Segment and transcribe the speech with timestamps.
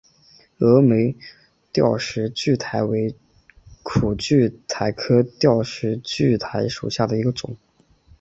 [0.57, 1.15] 峨眉
[1.71, 3.13] 吊石苣苔为
[3.83, 7.55] 苦苣苔科吊石苣苔属下的一个种。